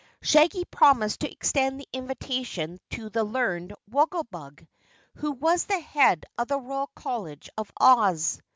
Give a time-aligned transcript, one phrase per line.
[0.23, 4.65] Shaggy promised to extend the invitation to the learned Wogglebug,
[5.17, 8.41] who was head of the Royal College of Oz.